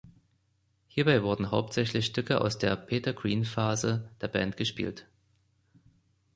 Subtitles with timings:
[0.87, 5.05] Hierbei wurden hauptsächlich Stücke aus der Peter-Green-Phase der Band gespielt.